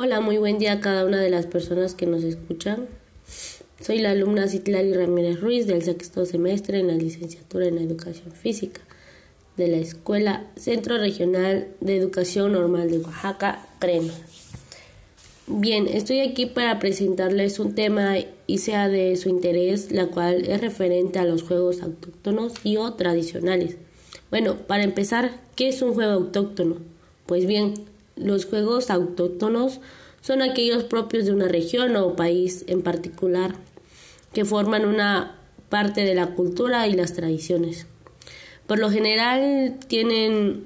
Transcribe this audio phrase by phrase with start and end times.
[0.00, 2.86] Hola, muy buen día a cada una de las personas que nos escuchan.
[3.80, 8.80] Soy la alumna Citlali Ramírez Ruiz del sexto semestre en la licenciatura en Educación Física
[9.56, 14.14] de la Escuela Centro Regional de Educación Normal de Oaxaca, CREMA.
[15.48, 20.60] Bien, estoy aquí para presentarles un tema y sea de su interés, la cual es
[20.60, 23.78] referente a los juegos autóctonos y o tradicionales.
[24.30, 26.76] Bueno, para empezar, ¿qué es un juego autóctono?
[27.26, 27.74] Pues bien,
[28.20, 29.80] los juegos autóctonos
[30.20, 33.54] son aquellos propios de una región o país en particular,
[34.32, 35.36] que forman una
[35.68, 37.86] parte de la cultura y las tradiciones.
[38.66, 40.64] Por lo general tienen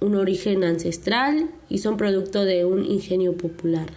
[0.00, 3.88] un origen ancestral y son producto de un ingenio popular.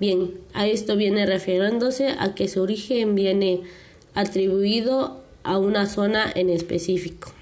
[0.00, 3.62] Bien, a esto viene refiriéndose a que su origen viene
[4.14, 7.32] atribuido a una zona en específico.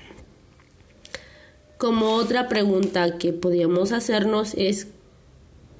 [1.80, 4.88] Como otra pregunta que podríamos hacernos es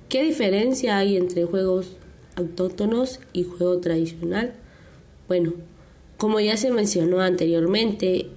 [0.09, 1.89] ¿qué diferencia hay entre juegos
[2.37, 4.55] autóctonos y juego tradicional?
[5.29, 5.53] Bueno,
[6.17, 8.29] como ya se mencionó anteriormente,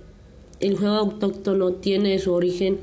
[0.59, 2.81] el juego autóctono tiene su origen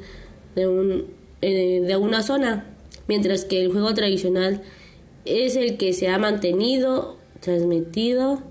[0.55, 1.05] de, un,
[1.42, 2.64] eh, de una zona,
[3.06, 4.62] mientras que el juego tradicional
[5.27, 8.42] es el que se ha mantenido, transmitido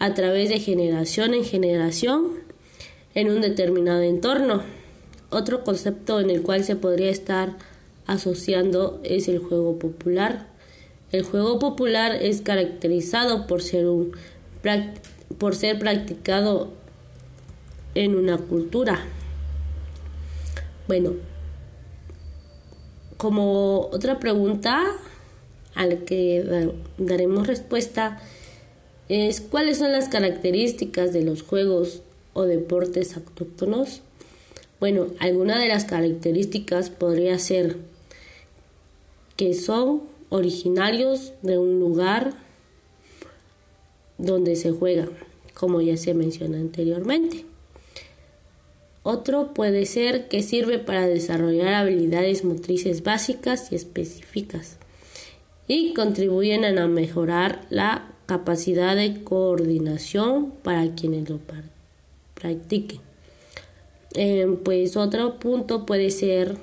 [0.00, 2.40] a través de generación en generación
[3.14, 4.79] en un determinado entorno.
[5.30, 7.56] Otro concepto en el cual se podría estar
[8.06, 10.48] asociando es el juego popular.
[11.12, 14.12] El juego popular es caracterizado por ser, un,
[15.38, 16.70] por ser practicado
[17.94, 19.04] en una cultura.
[20.88, 21.12] Bueno,
[23.16, 24.82] como otra pregunta
[25.74, 28.20] a la que daremos respuesta
[29.08, 34.02] es cuáles son las características de los juegos o deportes autóctonos.
[34.80, 37.76] Bueno, alguna de las características podría ser
[39.36, 42.32] que son originarios de un lugar
[44.16, 45.06] donde se juega,
[45.52, 47.44] como ya se menciona anteriormente.
[49.02, 54.78] Otro puede ser que sirve para desarrollar habilidades motrices básicas y específicas
[55.68, 61.38] y contribuyen a mejorar la capacidad de coordinación para quienes lo
[62.34, 63.09] practiquen.
[64.14, 66.56] Eh, pues otro punto puede ser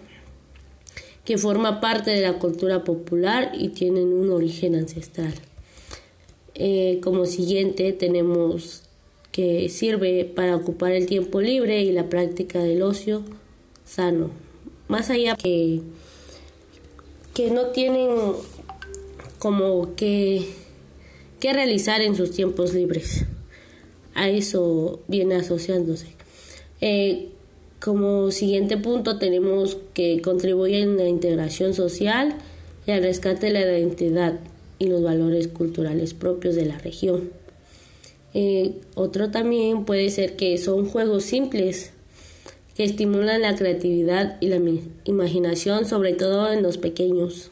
[1.24, 5.34] que forma parte de la cultura popular y tienen un origen ancestral.
[6.56, 8.84] Eh, como siguiente tenemos
[9.32, 13.24] que sirve para ocupar el tiempo libre y la práctica del ocio
[13.86, 14.32] sano.
[14.88, 15.82] Más allá que,
[17.34, 18.10] que no tienen
[19.40, 20.48] como que,
[21.42, 23.26] realizar en sus tiempos libres.
[24.16, 26.08] A eso viene asociándose.
[26.82, 27.30] Eh,
[27.88, 32.36] como siguiente punto tenemos que contribuyen a la integración social
[32.86, 34.42] y al rescate de la identidad
[34.78, 37.30] y los valores culturales propios de la región.
[38.34, 41.94] Eh, otro también puede ser que son juegos simples
[42.76, 44.60] que estimulan la creatividad y la
[45.06, 47.52] imaginación, sobre todo en los pequeños.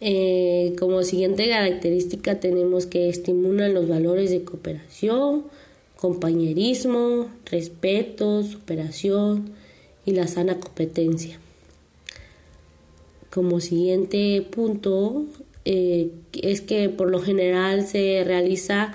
[0.00, 5.44] Eh, como siguiente característica tenemos que estimulan los valores de cooperación,
[5.96, 9.50] compañerismo, respeto, superación
[10.04, 11.38] y la sana competencia.
[13.30, 15.24] Como siguiente punto
[15.64, 18.94] eh, es que por lo general se realiza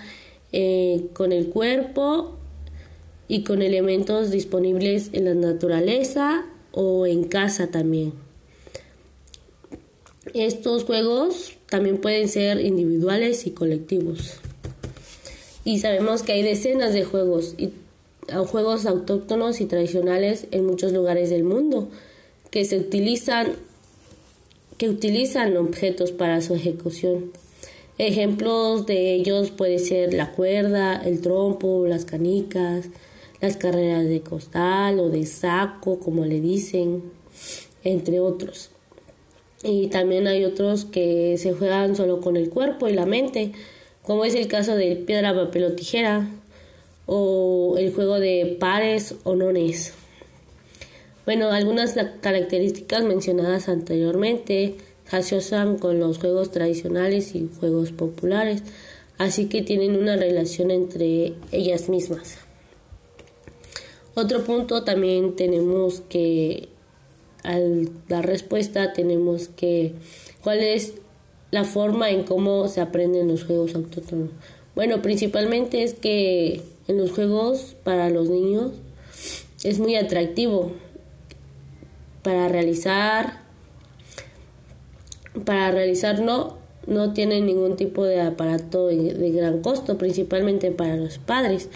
[0.52, 2.38] eh, con el cuerpo
[3.28, 8.14] y con elementos disponibles en la naturaleza o en casa también.
[10.34, 14.40] Estos juegos también pueden ser individuales y colectivos
[15.64, 17.72] y sabemos que hay decenas de juegos y
[18.48, 21.90] juegos autóctonos y tradicionales en muchos lugares del mundo
[22.50, 23.56] que se utilizan
[24.78, 27.32] que utilizan objetos para su ejecución.
[28.00, 32.88] Ejemplos de ellos puede ser la cuerda, el trompo, las canicas,
[33.42, 37.04] las carreras de costal o de saco, como le dicen,
[37.84, 38.72] entre otros.
[39.64, 43.52] Y también hay otros que se juegan solo con el cuerpo y la mente,
[44.04, 46.30] como es el caso de piedra, papel o tijera,
[47.06, 49.94] o el juego de pares o nones.
[51.26, 54.76] Bueno, algunas características mencionadas anteriormente
[55.10, 58.64] se asocian con los juegos tradicionales y juegos populares,
[59.18, 62.38] así que tienen una relación entre ellas mismas.
[64.16, 66.70] Otro punto también tenemos que,
[67.44, 69.94] al dar respuesta, tenemos que,
[70.44, 70.94] ¿cuál es
[71.52, 74.30] la forma en cómo se aprenden los juegos autóctonos.
[74.74, 78.72] Bueno, principalmente es que en los juegos para los niños
[79.64, 80.72] es muy atractivo
[82.24, 83.42] para realizar
[85.46, 86.58] para realizarlo
[86.88, 91.70] no tienen ningún tipo de aparato de gran costo, principalmente para los padres.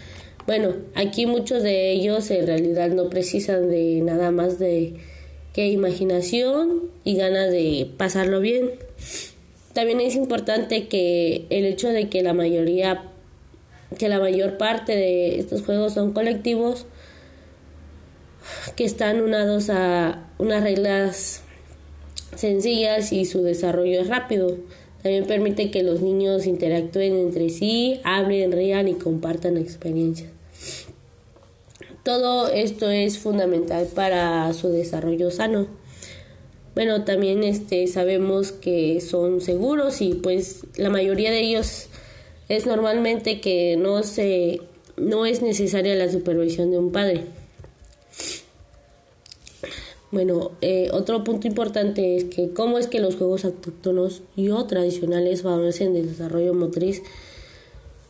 [0.45, 4.95] Bueno, aquí muchos de ellos en realidad no precisan de nada más de
[5.54, 8.72] que imaginación y ganas de pasarlo bien.
[9.75, 13.04] También es importante que el hecho de que la mayoría,
[13.98, 16.86] que la mayor parte de estos juegos son colectivos,
[18.77, 21.42] que están unados a unas reglas
[22.38, 24.56] sencillas y su desarrollo es rápido.
[25.04, 30.31] También permite que los niños interactúen entre sí, hablen, rían y compartan experiencias.
[32.04, 35.68] Todo esto es fundamental para su desarrollo sano.
[36.75, 41.88] Bueno, también este sabemos que son seguros y pues la mayoría de ellos
[42.50, 44.60] es normalmente que no se
[44.98, 47.22] no es necesaria la supervisión de un padre.
[50.12, 54.66] Bueno, eh, otro punto importante es que cómo es que los juegos autóctonos y o
[54.66, 57.01] tradicionales favorecen el desarrollo motriz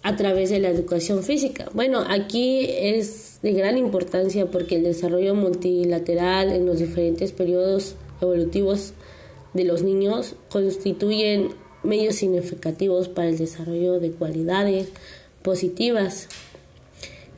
[0.02, 1.70] a través de la educación física.
[1.74, 8.94] Bueno, aquí es de gran importancia porque el desarrollo multilateral en los diferentes periodos evolutivos
[9.54, 11.50] de los niños constituyen
[11.84, 14.90] medios significativos para el desarrollo de cualidades
[15.42, 16.28] positivas.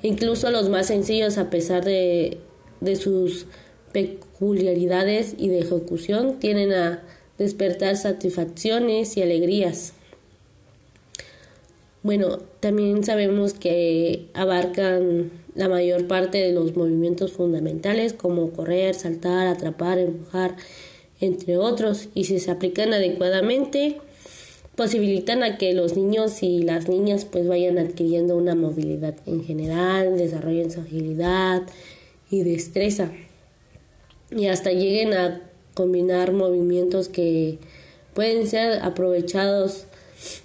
[0.01, 2.37] Incluso los más sencillos, a pesar de,
[2.81, 3.45] de sus
[3.91, 7.03] peculiaridades y de ejecución, tienen a
[7.37, 9.93] despertar satisfacciones y alegrías.
[12.07, 19.47] Bueno, también sabemos que abarcan la mayor parte de los movimientos fundamentales como correr, saltar,
[19.47, 20.55] atrapar, empujar,
[21.19, 23.97] entre otros, y si se aplican adecuadamente,
[24.77, 30.17] posibilitan a que los niños y las niñas pues vayan adquiriendo una movilidad en general,
[30.17, 31.63] desarrollen su agilidad
[32.31, 33.11] y destreza,
[34.31, 35.41] y hasta lleguen a
[35.73, 37.57] combinar movimientos que
[38.13, 39.87] pueden ser aprovechados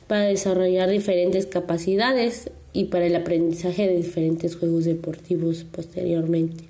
[0.06, 6.64] para desarrollar diferentes capacidades y para el aprendizaje de diferentes juegos deportivos posteriormente.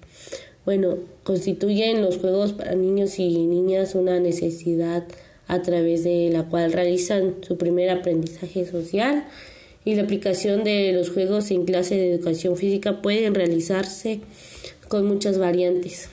[0.64, 5.04] Bueno, constituyen los juegos para niños y niñas una necesidad
[5.48, 9.24] a través de la cual realizan su primer aprendizaje social
[9.84, 14.20] y la aplicación de los juegos en clase de educación física pueden realizarse
[14.88, 16.08] con muchas variantes.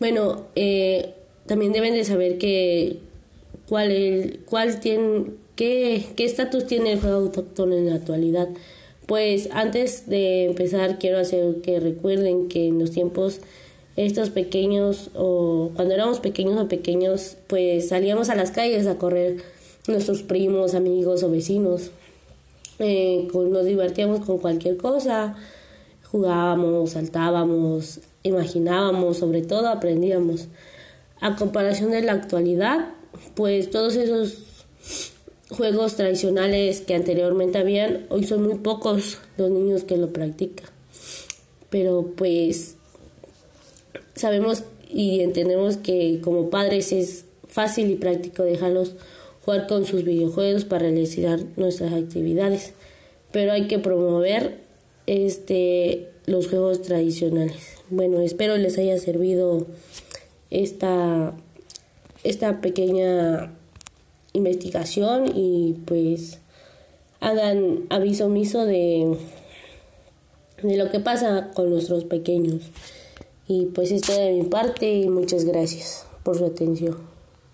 [0.00, 1.14] Bueno, eh,
[1.46, 2.98] también deben de saber que
[3.72, 8.50] cuál, el, cuál tiene, qué estatus tiene el juego autóctono en la actualidad.
[9.06, 13.40] Pues antes de empezar quiero hacer que recuerden que en los tiempos
[13.96, 19.38] estos pequeños o cuando éramos pequeños o pequeños pues salíamos a las calles a correr
[19.88, 21.92] nuestros primos, amigos o vecinos.
[22.78, 25.34] Eh, nos divertíamos con cualquier cosa,
[26.10, 30.48] jugábamos, saltábamos, imaginábamos, sobre todo aprendíamos.
[31.22, 32.96] A comparación de la actualidad,
[33.34, 34.64] pues todos esos
[35.48, 40.66] juegos tradicionales que anteriormente habían, hoy son muy pocos los niños que lo practican.
[41.70, 42.76] Pero pues
[44.14, 48.94] sabemos y entendemos que como padres es fácil y práctico dejarlos
[49.44, 52.72] jugar con sus videojuegos para realizar nuestras actividades.
[53.30, 54.58] Pero hay que promover
[55.06, 57.76] este los juegos tradicionales.
[57.90, 59.66] Bueno, espero les haya servido
[60.50, 61.34] esta
[62.24, 63.52] esta pequeña
[64.32, 66.38] investigación y pues
[67.20, 69.16] hagan aviso omiso de,
[70.62, 72.62] de lo que pasa con nuestros pequeños.
[73.46, 77.11] Y pues esto de mi parte y muchas gracias por su atención.